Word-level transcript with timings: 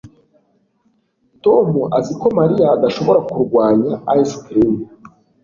tom 1.43 1.67
azi 1.97 2.11
ko 2.19 2.27
mariya 2.39 2.65
adashobora 2.75 3.19
kurwanya 3.29 3.93
ice 4.21 4.35
cream 4.43 4.75